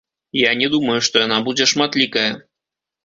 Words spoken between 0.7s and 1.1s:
думаю,